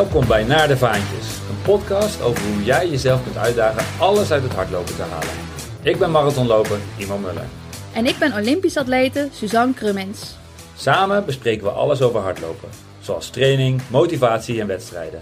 [0.00, 4.42] Welkom bij Naar de Vaantjes, een podcast over hoe jij jezelf kunt uitdagen alles uit
[4.42, 5.34] het hardlopen te halen.
[5.82, 7.44] Ik ben marathonloper Imo Muller.
[7.92, 10.36] En ik ben Olympisch atlete Suzanne Krummens.
[10.76, 12.68] Samen bespreken we alles over hardlopen,
[13.00, 15.20] zoals training, motivatie en wedstrijden.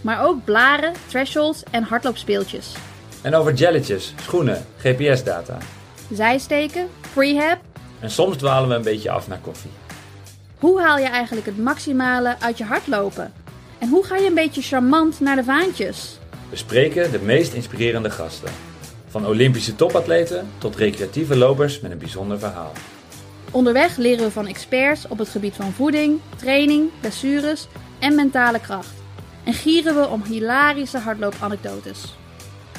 [0.00, 2.74] Maar ook blaren, thresholds en hardloopspeeltjes.
[3.22, 5.58] En over jelletjes, schoenen, GPS-data.
[6.12, 7.58] Zijsteken, prehab.
[8.00, 9.70] En soms dwalen we een beetje af naar koffie.
[10.58, 13.32] Hoe haal je eigenlijk het maximale uit je hardlopen?
[13.80, 16.18] En hoe ga je een beetje charmant naar de vaantjes?
[16.50, 18.52] We spreken de meest inspirerende gasten.
[19.08, 22.72] Van Olympische topatleten tot recreatieve lopers met een bijzonder verhaal.
[23.50, 28.94] Onderweg leren we van experts op het gebied van voeding, training, blessures en mentale kracht.
[29.44, 32.16] En gieren we om hilarische hardloopanekdotes.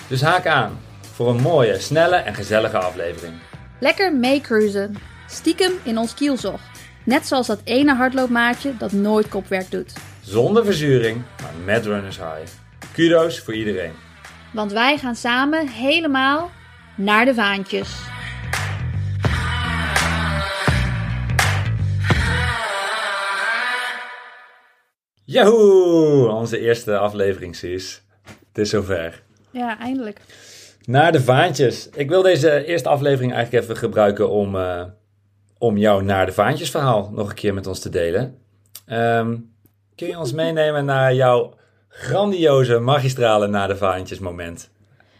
[0.07, 3.33] Dus haak aan voor een mooie, snelle en gezellige aflevering.
[3.79, 4.95] Lekker meecruisen.
[5.27, 6.59] Stiekem in ons kielzog.
[7.03, 9.93] Net zoals dat ene hardloopmaatje dat nooit kopwerk doet.
[10.23, 12.51] Zonder verzuring, maar met runners high.
[12.93, 13.91] Kudo's voor iedereen.
[14.53, 16.51] Want wij gaan samen helemaal
[16.95, 17.99] naar de vaantjes.
[25.23, 26.27] Yahoo!
[26.27, 28.01] Onze eerste aflevering, Cies.
[28.23, 29.23] Het is zover.
[29.51, 30.19] Ja, eindelijk.
[30.85, 31.89] Naar de vaantjes.
[31.89, 34.83] Ik wil deze eerste aflevering eigenlijk even gebruiken om, uh,
[35.57, 38.37] om jouw naar de vaantjes verhaal nog een keer met ons te delen.
[38.87, 39.53] Um,
[39.95, 41.53] kun je ons meenemen naar jouw
[41.87, 44.69] grandioze, magistrale naar de vaantjes moment?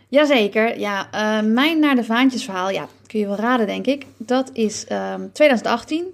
[0.07, 0.79] Jazeker.
[0.79, 4.05] Ja, uh, mijn naar de vaantjes verhaal, ja, kun je wel raden denk ik.
[4.17, 6.05] Dat is um, 2018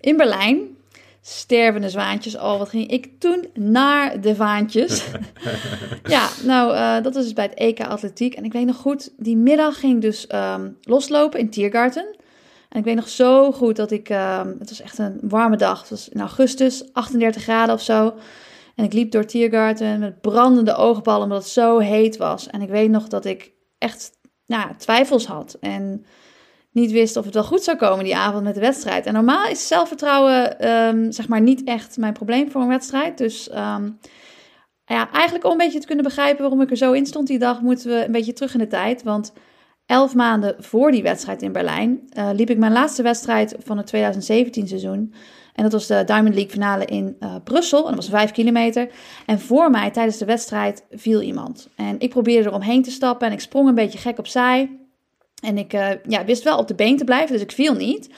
[0.00, 0.76] in Berlijn.
[1.20, 2.36] Stervende zwaantjes.
[2.36, 5.06] Oh, wat ging ik toen naar de vaantjes.
[6.14, 8.34] ja, nou, uh, dat was dus bij het EK Atletiek.
[8.34, 12.16] En ik weet nog goed, die middag ging ik dus um, loslopen in Tiergarten.
[12.74, 15.80] En ik weet nog zo goed dat ik, uh, het was echt een warme dag.
[15.80, 18.14] Het was in augustus, 38 graden of zo.
[18.74, 22.46] En ik liep door Tiergarten met brandende oogballen omdat het zo heet was.
[22.46, 24.10] En ik weet nog dat ik echt
[24.46, 25.56] nou, twijfels had.
[25.60, 26.06] En
[26.70, 29.06] niet wist of het wel goed zou komen die avond met de wedstrijd.
[29.06, 33.18] En normaal is zelfvertrouwen um, zeg maar niet echt mijn probleem voor een wedstrijd.
[33.18, 33.98] Dus um,
[34.84, 37.38] ja, eigenlijk om een beetje te kunnen begrijpen waarom ik er zo in stond die
[37.38, 39.02] dag, moeten we een beetje terug in de tijd.
[39.02, 39.32] Want
[39.86, 43.86] elf maanden voor die wedstrijd in Berlijn uh, liep ik mijn laatste wedstrijd van het
[43.86, 45.14] 2017 seizoen.
[45.54, 47.78] En dat was de Diamond League finale in uh, Brussel.
[47.78, 48.90] En dat was vijf kilometer.
[49.26, 51.68] En voor mij tijdens de wedstrijd viel iemand.
[51.76, 54.78] En ik probeerde er omheen te stappen en ik sprong een beetje gek opzij.
[55.42, 58.08] En ik uh, ja, wist wel op de been te blijven, dus ik viel niet.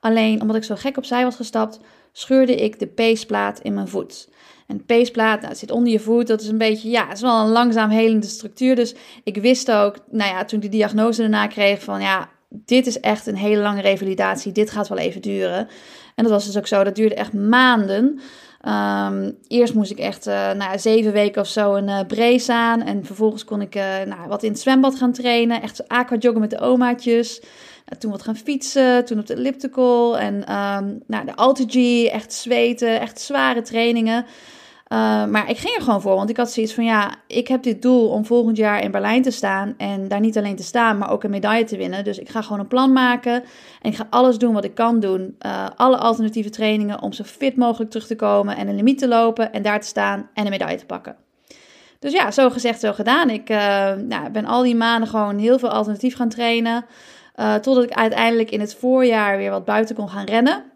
[0.00, 1.80] Alleen omdat ik zo gek opzij was gestapt,
[2.12, 4.28] scheurde ik de peesplaat in mijn voet.
[4.66, 7.40] En peesplaat, nou, zit onder je voet, dat is een beetje, ja, het is wel
[7.40, 8.76] een langzaam helende structuur.
[8.76, 8.94] Dus
[9.24, 13.00] ik wist ook, nou ja, toen ik de diagnose daarna kreeg van, ja, dit is
[13.00, 15.68] echt een hele lange revalidatie, dit gaat wel even duren.
[16.14, 18.20] En dat was dus ook zo, dat duurde echt maanden.
[18.68, 22.82] Um, eerst moest ik echt uh, nou, zeven weken of zo een uh, brace aan.
[22.82, 25.62] En vervolgens kon ik uh, nou, wat in het zwembad gaan trainen.
[25.62, 27.42] Echt aquajoggen met de omaatjes.
[27.98, 30.18] Toen wat gaan fietsen, toen op de elliptical.
[30.18, 34.26] En um, nou, de AlterG, echt zweten, echt zware trainingen.
[34.92, 37.62] Uh, maar ik ging er gewoon voor, want ik had zoiets van ja, ik heb
[37.62, 40.98] dit doel om volgend jaar in Berlijn te staan en daar niet alleen te staan,
[40.98, 42.04] maar ook een medaille te winnen.
[42.04, 43.34] Dus ik ga gewoon een plan maken
[43.82, 45.36] en ik ga alles doen wat ik kan doen.
[45.46, 49.08] Uh, alle alternatieve trainingen om zo fit mogelijk terug te komen en een limiet te
[49.08, 51.16] lopen en daar te staan en een medaille te pakken.
[51.98, 53.30] Dus ja, zo gezegd, zo gedaan.
[53.30, 53.56] Ik uh,
[53.92, 56.84] nou, ben al die maanden gewoon heel veel alternatief gaan trainen.
[57.34, 60.69] totdat ik uiteindelijk in het voorjaar weer wat buiten kon gaan rennen.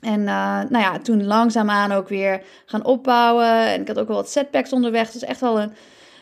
[0.00, 3.66] En uh, nou ja, toen langzaamaan ook weer gaan opbouwen.
[3.66, 5.10] En ik had ook wel wat setbacks onderweg.
[5.10, 5.72] Dus echt wel een,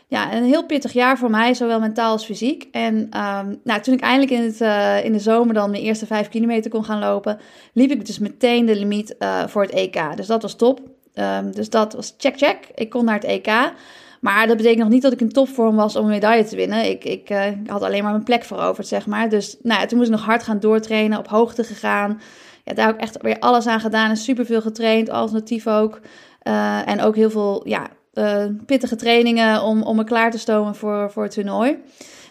[0.06, 2.68] ja, een heel pittig jaar voor mij, zowel mentaal als fysiek.
[2.72, 6.06] En um, nou, toen ik eindelijk in, het, uh, in de zomer dan mijn eerste
[6.06, 7.38] vijf kilometer kon gaan lopen,
[7.72, 10.16] liep ik dus meteen de limiet uh, voor het EK.
[10.16, 10.80] Dus dat was top.
[11.14, 12.68] Um, dus dat was check, check.
[12.74, 13.72] Ik kon naar het EK.
[14.20, 16.90] Maar dat betekent nog niet dat ik in topvorm was om een medaille te winnen.
[16.90, 17.28] Ik, ik
[17.66, 19.28] had alleen maar mijn plek veroverd, zeg maar.
[19.28, 22.20] Dus nou toen moest ik nog hard gaan doortrainen, op hoogte gegaan
[22.64, 26.00] ja, daar ik echt weer alles aan gedaan en superveel getraind, alternatief ook.
[26.42, 30.74] Uh, en ook heel veel ja, uh, pittige trainingen om, om me klaar te stomen
[30.74, 31.78] voor, voor het toernooi.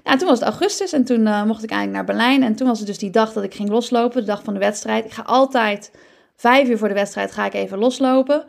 [0.04, 2.44] Nou, toen was het augustus en toen uh, mocht ik eigenlijk naar Berlijn.
[2.44, 4.60] En toen was het dus die dag dat ik ging loslopen, de dag van de
[4.60, 5.06] wedstrijd.
[5.06, 5.92] Ik ga altijd
[6.36, 8.44] vijf uur voor de wedstrijd ga ik even loslopen.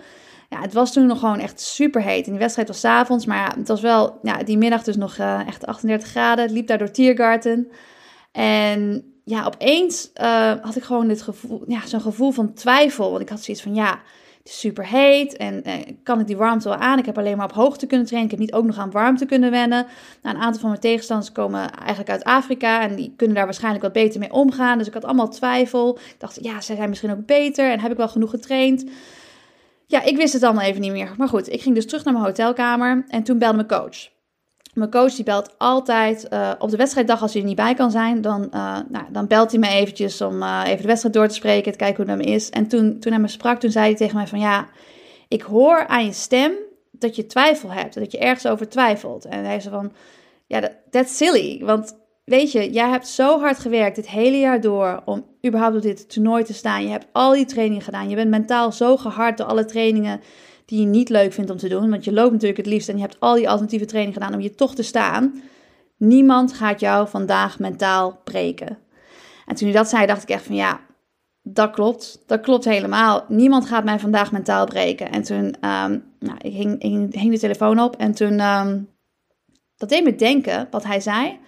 [0.49, 2.25] Ja, het was toen nog gewoon echt super heet.
[2.25, 5.67] En die wedstrijd was avonds, maar het was wel ja, die middag dus nog echt
[5.67, 6.45] 38 graden.
[6.45, 7.69] Het liep daar door Tiergarten.
[8.33, 13.11] En ja, opeens uh, had ik gewoon dit gevoel, ja, zo'n gevoel van twijfel.
[13.11, 14.01] Want ik had zoiets van, ja,
[14.39, 16.99] het is super heet en uh, kan ik die warmte wel aan?
[16.99, 18.33] Ik heb alleen maar op hoogte kunnen trainen.
[18.33, 19.87] Ik heb niet ook nog aan warmte kunnen wennen.
[20.23, 23.83] Nou, een aantal van mijn tegenstanders komen eigenlijk uit Afrika en die kunnen daar waarschijnlijk
[23.83, 24.79] wat beter mee omgaan.
[24.79, 25.99] Dus ik had allemaal twijfel.
[25.99, 28.85] Ik dacht, ja, zij zijn misschien ook beter en heb ik wel genoeg getraind?
[29.93, 31.15] ja, ik wist het allemaal even niet meer.
[31.17, 34.09] Maar goed, ik ging dus terug naar mijn hotelkamer en toen belde mijn coach.
[34.73, 37.91] Mijn coach die belt altijd uh, op de wedstrijddag als hij er niet bij kan
[37.91, 38.21] zijn.
[38.21, 41.35] Dan, uh, nou, dan belt hij me eventjes om uh, even de wedstrijd door te
[41.35, 42.51] spreken, te kijken hoe het me is.
[42.51, 44.69] En toen, toen hij me sprak, toen zei hij tegen mij van ja,
[45.29, 46.53] ik hoor aan je stem
[46.91, 47.95] dat je twijfel hebt.
[47.95, 49.25] Dat je ergens over twijfelt.
[49.25, 49.93] En hij zei van
[50.47, 51.65] ja, dat that's silly.
[51.65, 55.83] Want weet je, jij hebt zo hard gewerkt dit hele jaar door om überhaupt op
[55.83, 56.83] dit toernooi te staan.
[56.83, 58.09] Je hebt al die trainingen gedaan.
[58.09, 60.21] Je bent mentaal zo gehard door alle trainingen
[60.73, 61.91] die je niet leuk vindt om te doen.
[61.91, 64.41] Want je loopt natuurlijk het liefst en je hebt al die alternatieve trainingen gedaan om
[64.41, 65.43] je toch te staan.
[65.97, 68.79] Niemand gaat jou vandaag mentaal breken.
[69.47, 70.81] En toen hij dat zei, dacht ik echt van ja,
[71.43, 72.23] dat klopt.
[72.27, 73.25] Dat klopt helemaal.
[73.29, 75.11] Niemand gaat mij vandaag mentaal breken.
[75.11, 76.83] En toen, um, nou, ik hing,
[77.13, 78.89] hing, de telefoon op en toen, um,
[79.77, 81.39] dat deed me denken, wat hij zei,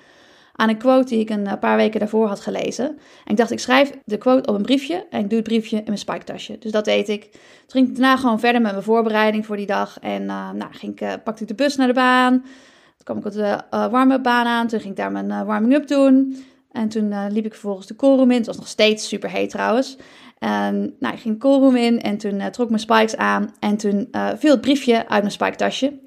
[0.57, 2.87] aan een quote die ik een paar weken daarvoor had gelezen.
[3.25, 5.77] En ik dacht, ik schrijf de quote op een briefje en ik doe het briefje
[5.77, 6.59] in mijn spiketasje.
[6.59, 7.23] Dus dat deed ik.
[7.31, 9.99] Toen ging ik daarna gewoon verder met mijn voorbereiding voor die dag.
[10.01, 12.41] En uh, nou, ging ik, uh, pakte ik de bus naar de baan.
[12.41, 14.67] Toen kwam ik op de uh, warme baan aan.
[14.67, 16.45] Toen ging ik daar mijn warming-up doen.
[16.73, 18.37] En toen liep ik vervolgens de callroom in.
[18.37, 19.97] Het was nog steeds super heet trouwens.
[20.39, 23.55] En nou, ik ging de callroom in en toen trok ik mijn spikes aan.
[23.61, 25.99] En toen viel het briefje uit mijn spiketasje.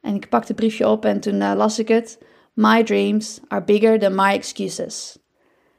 [0.00, 2.18] En ik pakte het briefje op en toen las ik het.
[2.52, 5.18] My dreams are bigger than my excuses.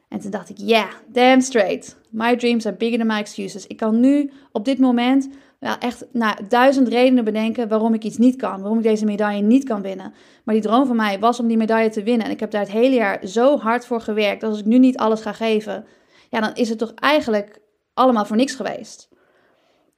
[0.10, 1.98] En toen dacht ik, yeah, damn straight.
[2.10, 3.68] My dreams are bigger than my excuses.
[3.68, 5.30] Ik kan nu op dit moment
[5.60, 8.60] wel echt nou, duizend redenen bedenken waarom ik iets niet kan.
[8.60, 10.14] Waarom ik deze medaille niet kan winnen.
[10.44, 12.26] Maar die droom van mij was om die medaille te winnen.
[12.26, 14.42] En ik heb daar het hele jaar zo hard voor gewerkt.
[14.42, 15.86] Dat als ik nu niet alles ga geven,
[16.30, 17.60] ja, dan is het toch eigenlijk
[17.94, 19.10] allemaal voor niks geweest.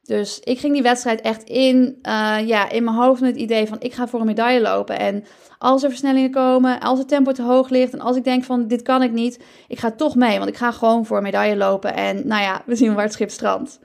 [0.04, 3.68] Dus ik ging die wedstrijd echt in, uh, ja, in mijn hoofd met het idee
[3.68, 5.00] van ik ga voor een medaille lopen.
[5.00, 5.24] En
[5.58, 8.68] als er versnellingen komen, als het tempo te hoog ligt en als ik denk van
[8.68, 10.38] dit kan ik niet, ik ga toch mee.
[10.38, 13.14] Want ik ga gewoon voor een medaille lopen en nou ja, we zien waar het
[13.14, 13.80] schip strandt.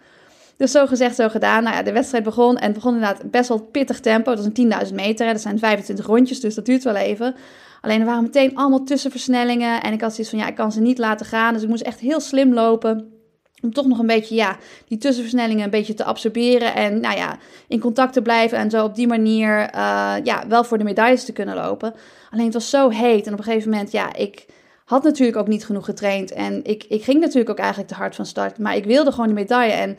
[0.56, 1.62] Dus zo gezegd, zo gedaan.
[1.62, 4.34] Nou ja, de wedstrijd begon en het begon inderdaad best wel pittig tempo.
[4.34, 7.34] Dat is een 10.000 meter, dat zijn 25 rondjes, dus dat duurt wel even.
[7.80, 10.80] Alleen er waren meteen allemaal tussenversnellingen en ik had zoiets van ja, ik kan ze
[10.80, 11.52] niet laten gaan.
[11.52, 13.17] Dus ik moest echt heel slim lopen.
[13.62, 14.56] Om toch nog een beetje, ja,
[14.88, 16.74] die tussenversnellingen een beetje te absorberen.
[16.74, 17.38] En, nou ja,
[17.68, 18.58] in contact te blijven.
[18.58, 21.94] En zo op die manier, uh, ja, wel voor de medailles te kunnen lopen.
[22.30, 23.26] Alleen het was zo heet.
[23.26, 24.46] En op een gegeven moment, ja, ik
[24.84, 26.32] had natuurlijk ook niet genoeg getraind.
[26.32, 28.58] En ik, ik ging natuurlijk ook eigenlijk te hard van start.
[28.58, 29.72] Maar ik wilde gewoon de medaille.
[29.72, 29.98] En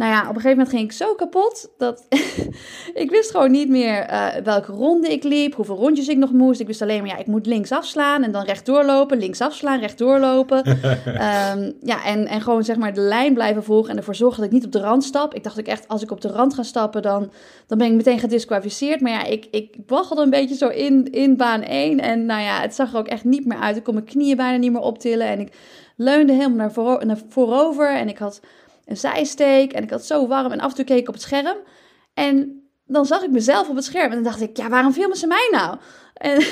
[0.00, 2.06] nou ja, op een gegeven moment ging ik zo kapot dat
[3.02, 6.60] ik wist gewoon niet meer uh, welke ronde ik liep, hoeveel rondjes ik nog moest.
[6.60, 9.80] Ik wist alleen maar, ja, ik moet links afslaan en dan rechtdoor lopen, links afslaan,
[9.80, 10.68] rechtdoor lopen.
[10.68, 14.46] um, ja, en, en gewoon zeg maar de lijn blijven volgen en ervoor zorgen dat
[14.46, 15.34] ik niet op de rand stap.
[15.34, 17.30] Ik dacht ook echt, als ik op de rand ga stappen, dan,
[17.66, 19.00] dan ben ik meteen gedisqualificeerd.
[19.00, 22.60] Maar ja, ik, ik waggelde een beetje zo in, in baan 1 en nou ja,
[22.60, 23.76] het zag er ook echt niet meer uit.
[23.76, 25.52] Ik kon mijn knieën bijna niet meer optillen en ik
[25.96, 26.70] leunde helemaal
[27.04, 28.40] naar voorover en ik had
[28.90, 29.72] een zijsteek.
[29.72, 30.52] En ik had zo warm.
[30.52, 31.56] En af en toe keek ik op het scherm.
[32.14, 34.08] En dan zag ik mezelf op het scherm.
[34.08, 35.76] En dan dacht ik, ja, waarom filmen ze mij nou?
[36.20, 36.42] En,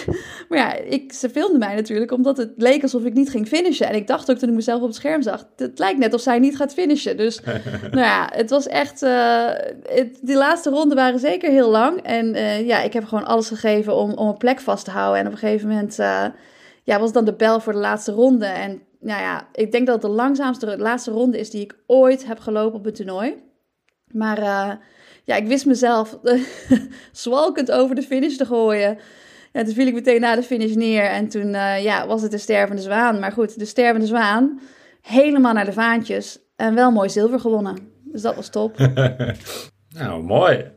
[0.48, 3.86] maar ja, ik, ze filmden mij natuurlijk omdat het leek alsof ik niet ging finishen.
[3.86, 6.20] En ik dacht ook toen ik mezelf op het scherm zag, het lijkt net of
[6.20, 7.16] zij niet gaat finishen.
[7.16, 7.40] Dus
[7.90, 9.46] nou ja, het was echt, uh,
[9.82, 12.02] het, die laatste ronden waren zeker heel lang.
[12.02, 15.20] En uh, ja, ik heb gewoon alles gegeven om, om een plek vast te houden.
[15.20, 16.24] En op een gegeven moment uh,
[16.82, 18.46] ja, was dan de bel voor de laatste ronde.
[18.46, 21.78] En nou ja, ik denk dat het de langzaamste, de laatste ronde is die ik
[21.86, 23.34] ooit heb gelopen op een toernooi.
[24.12, 24.72] Maar uh,
[25.24, 26.18] ja, ik wist mezelf
[27.12, 28.98] zwalkend over de finish te gooien.
[29.52, 32.30] Ja, toen viel ik meteen na de finish neer en toen uh, ja, was het
[32.30, 33.18] de stervende zwaan.
[33.18, 34.60] Maar goed, de stervende zwaan,
[35.02, 37.76] helemaal naar de vaantjes en wel mooi zilver gewonnen.
[38.04, 38.76] Dus dat was top.
[39.98, 40.76] nou, mooi.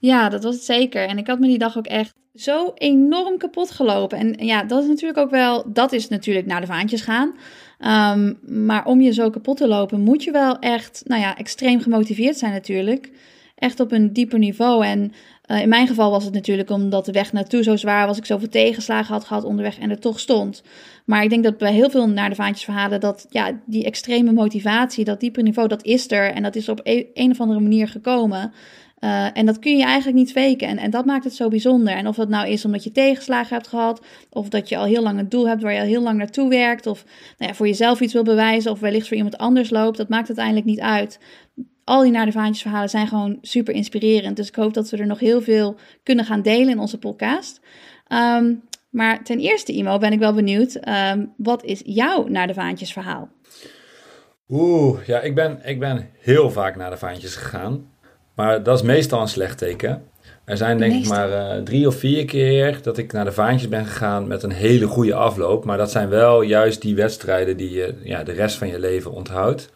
[0.00, 1.08] Ja, dat was het zeker.
[1.08, 4.18] En ik had me die dag ook echt zo enorm kapot gelopen.
[4.18, 7.34] En ja, dat is natuurlijk ook wel, dat is natuurlijk naar de vaantjes gaan.
[8.18, 11.80] Um, maar om je zo kapot te lopen, moet je wel echt, nou ja, extreem
[11.80, 13.10] gemotiveerd zijn natuurlijk.
[13.54, 14.84] Echt op een dieper niveau.
[14.84, 15.12] En
[15.46, 18.18] uh, in mijn geval was het natuurlijk omdat de weg naartoe zo zwaar was.
[18.18, 20.62] Ik zoveel tegenslagen had gehad onderweg en er toch stond.
[21.04, 24.32] Maar ik denk dat bij heel veel naar de vaantjes verhalen dat ja, die extreme
[24.32, 26.30] motivatie, dat dieper niveau, dat is er.
[26.32, 28.52] En dat is op een, een of andere manier gekomen.
[29.00, 30.68] Uh, en dat kun je eigenlijk niet faken.
[30.68, 31.94] En, en dat maakt het zo bijzonder.
[31.94, 35.02] En of dat nou is omdat je tegenslagen hebt gehad, of dat je al heel
[35.02, 37.04] lang een doel hebt waar je al heel lang naartoe werkt, of
[37.38, 40.28] nou ja, voor jezelf iets wil bewijzen, of wellicht voor iemand anders loopt, dat maakt
[40.28, 41.18] uiteindelijk niet uit.
[41.84, 44.36] Al die naar de vaantjes verhalen zijn gewoon super inspirerend.
[44.36, 47.60] Dus ik hoop dat we er nog heel veel kunnen gaan delen in onze podcast.
[48.36, 50.88] Um, maar ten eerste, Imo, ben ik wel benieuwd.
[50.88, 53.28] Um, wat is jouw naar de vaantjes verhaal?
[54.48, 57.89] Oeh, ja, ik ben, ik ben heel vaak naar de vaantjes gegaan.
[58.40, 60.02] Maar dat is meestal een slecht teken.
[60.44, 63.68] Er zijn denk ik maar uh, drie of vier keer dat ik naar de vaantjes
[63.68, 65.64] ben gegaan met een hele goede afloop.
[65.64, 69.12] Maar dat zijn wel juist die wedstrijden die je ja, de rest van je leven
[69.12, 69.70] onthoudt.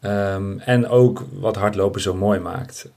[0.00, 2.90] Ehm, en ook wat hardlopen zo mooi maakt.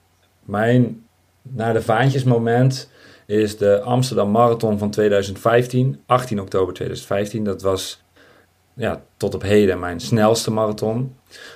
[0.45, 1.05] Mijn
[1.41, 2.89] naar de vaantjes moment
[3.25, 7.43] is de Amsterdam Marathon van 2015, 18 oktober 2015.
[7.43, 8.03] Dat was
[8.73, 11.15] ja, tot op heden mijn snelste marathon.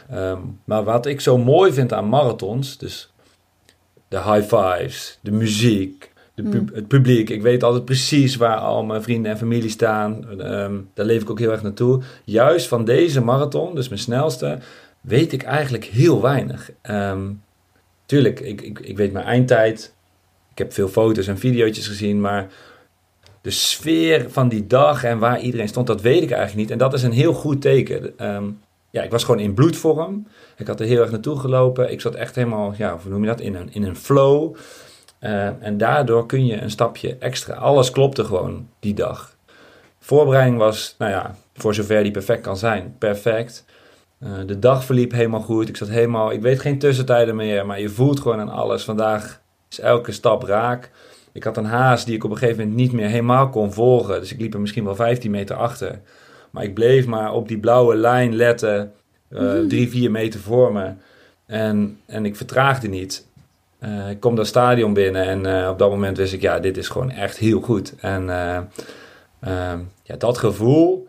[0.09, 3.11] Ehm, maar wat ik zo mooi vind aan marathons, dus
[4.11, 6.69] de high fives, de muziek, de Hmm.
[6.73, 7.29] het publiek.
[7.29, 10.39] Ik weet altijd precies waar al mijn vrienden en familie staan.
[10.39, 12.01] Ehm, daar leef ik ook heel erg naartoe.
[12.23, 14.59] Juist van deze marathon, dus mijn snelste,
[15.01, 16.71] weet ik eigenlijk heel weinig.
[16.81, 17.31] Ehm,
[18.05, 19.93] tuurlijk, ik, ik, ik weet mijn eindtijd.
[20.51, 22.47] Ik heb veel foto's en video's gezien, maar
[23.41, 26.71] de sfeer van die dag en waar iedereen stond, dat weet ik eigenlijk niet.
[26.71, 28.17] En dat is een heel goed teken.
[28.17, 28.43] Ehm,
[28.91, 30.27] ja, ik was gewoon in bloedvorm.
[30.57, 31.91] Ik had er heel erg naartoe gelopen.
[31.91, 34.55] Ik zat echt helemaal, ja, hoe noem je dat, in een, in een flow.
[35.19, 37.53] Eh, en daardoor kun je een stapje extra.
[37.53, 39.35] Alles klopte gewoon die dag.
[39.99, 43.65] Voorbereiding was, nou ja, voor zover die perfect kan zijn, perfect.
[44.19, 45.69] Eh, de dag verliep helemaal goed.
[45.69, 48.83] Ik zat helemaal, ik weet geen tussentijden meer, maar je voelt gewoon aan alles.
[48.83, 50.91] Vandaag is elke stap raak.
[51.31, 54.19] Ik had een haas die ik op een gegeven moment niet meer helemaal kon volgen.
[54.19, 56.01] Dus ik liep er misschien wel 15 meter achter.
[56.51, 58.91] Maar ik bleef maar op die blauwe lijn letten.
[59.29, 60.91] eh, drie, vier meter voor me.
[61.45, 63.27] En, en ik vertraagde niet.
[63.79, 66.77] Eh, ik kom dat stadion binnen en eh, op dat moment wist ik, ja, dit
[66.77, 67.93] is gewoon echt heel goed.
[67.99, 68.25] En
[70.03, 71.07] ja, dat gevoel,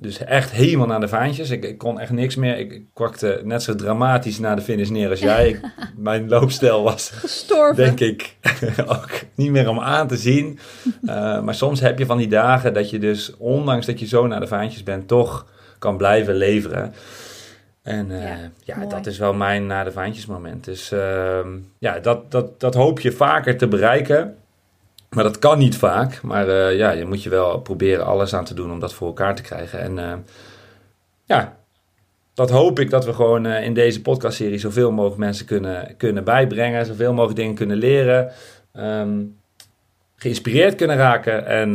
[0.00, 1.50] dus echt helemaal naar de vaantjes.
[1.50, 2.58] Ik, ik kon echt niks meer.
[2.58, 5.48] Ik, ik kwakte net zo dramatisch naar de finish neer als jij.
[5.48, 5.60] Ik-
[5.96, 7.76] mijn loopstijl was Gestorven.
[7.76, 8.36] denk ik
[8.86, 10.58] ook niet meer om aan te zien.
[11.06, 14.26] Eh, maar soms heb je van die dagen dat je dus, ondanks dat je zo
[14.26, 15.46] naar de vaantjes bent, toch
[15.78, 16.94] kan blijven leveren.
[17.82, 20.64] En eh, Ja, dat is wel mijn naar de vaantjes moment.
[20.64, 24.34] Dus ehm, ja, dat, dat, dat hoop je vaker te bereiken.
[25.10, 26.22] Maar dat kan niet vaak.
[26.22, 29.06] Maar eh, ja, je moet je wel proberen alles aan te doen om dat voor
[29.06, 29.80] elkaar te krijgen.
[29.80, 30.18] En eh,
[31.24, 31.56] ja,
[32.34, 36.24] dat hoop ik dat we gewoon eh, in deze podcastserie zoveel mogelijk mensen kunnen, kunnen
[36.24, 36.86] bijbrengen.
[36.86, 38.32] Zoveel mogelijk dingen kunnen leren.
[38.72, 39.24] ehm,
[40.16, 41.46] geïnspireerd kunnen raken.
[41.46, 41.74] En,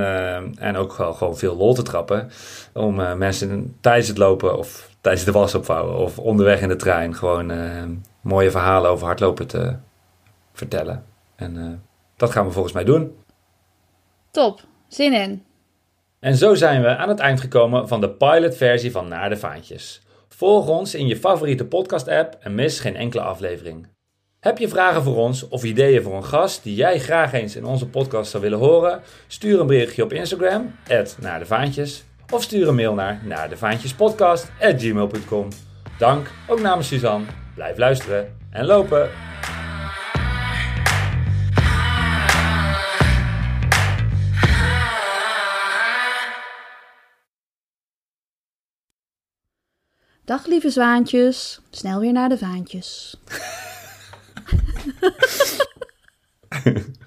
[0.60, 2.30] en ook wel gewoon veel lol te trappen.
[2.74, 7.16] Om mensen tijdens het lopen of tijdens de was opvouwen of onderweg in de trein
[7.16, 7.52] gewoon
[8.22, 9.76] mooie verhalen over hardlopen te
[10.54, 11.04] vertellen.
[11.36, 11.82] En
[12.16, 13.23] dat gaan we volgens mij doen.
[14.34, 14.62] Top.
[14.88, 15.44] Zin in.
[16.20, 20.02] En zo zijn we aan het eind gekomen van de pilotversie van Naar de Vaantjes.
[20.30, 23.88] Volg ons in je favoriete podcast-app en mis geen enkele aflevering.
[24.40, 27.66] Heb je vragen voor ons of ideeën voor een gast die jij graag eens in
[27.66, 29.02] onze podcast zou willen horen?
[29.28, 30.76] Stuur een berichtje op Instagram,
[31.20, 35.48] naar de Vaantjes, of stuur een mail naar naardevaantjespodcast.gmail.com.
[35.98, 37.26] Dank, ook namens Suzanne.
[37.56, 39.33] Blijf luisteren en lopen!
[50.26, 51.60] Dag lieve zwaantjes.
[51.70, 53.16] Snel weer naar de vaantjes.